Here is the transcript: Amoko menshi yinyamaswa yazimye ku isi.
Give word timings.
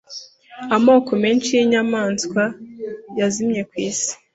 Amoko 0.75 1.11
menshi 1.23 1.49
yinyamaswa 1.57 2.43
yazimye 3.19 3.61
ku 3.69 3.75
isi. 3.87 4.13